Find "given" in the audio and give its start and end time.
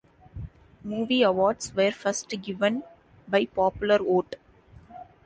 2.41-2.81